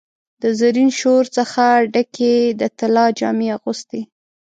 د 0.41 0.43
زرین 0.59 0.89
شور 0.99 1.23
څخه 1.37 1.63
ډکي، 1.93 2.35
د 2.59 2.61
طلا 2.77 3.05
جامې 3.19 3.47
اغوستي 3.57 4.01